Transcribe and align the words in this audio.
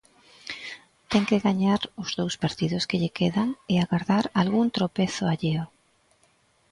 Ten 1.11 1.23
que 1.29 1.43
gañar 1.47 1.81
os 2.01 2.09
dous 2.19 2.35
partidos 2.43 2.83
que 2.89 2.99
lle 3.01 3.15
quedan 3.19 3.49
e 3.73 3.75
agardar 3.79 4.25
algún 4.41 4.67
tropezo 4.77 5.23
alleo. 5.33 5.65